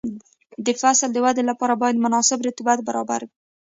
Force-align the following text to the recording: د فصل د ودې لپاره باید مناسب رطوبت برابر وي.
د 0.65 0.67
فصل 0.81 1.09
د 1.13 1.17
ودې 1.25 1.43
لپاره 1.49 1.73
باید 1.81 2.01
مناسب 2.05 2.39
رطوبت 2.47 2.79
برابر 2.87 3.21
وي. 3.25 3.31